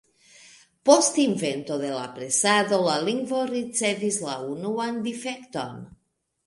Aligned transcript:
Post 0.89 1.19
invento 1.23 1.77
de 1.83 1.91
la 1.97 2.07
presado 2.17 2.81
la 2.89 2.97
lingvo 3.11 3.43
ricevis 3.53 4.19
la 4.31 4.43
unuan 4.57 5.03
difekton. 5.09 5.83